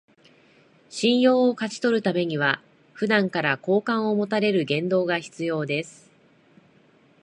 [0.89, 2.59] 信用を勝ち取るためには、
[2.91, 6.09] 普段から好感を持たれる言動が必要です